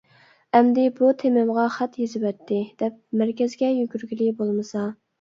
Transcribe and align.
ئەمدى 0.59 0.85
بۇ 0.95 1.09
تېمىمغا 1.25 1.67
خەت 1.77 2.01
يېزىۋەتتى 2.05 2.65
دەپ 2.83 2.99
مەركەزگە 3.23 3.73
يۈگۈرگىلى 3.79 4.37
بولمىسا. 4.43 4.93